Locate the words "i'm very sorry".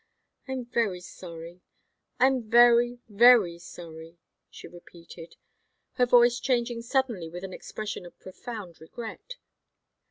0.47-1.61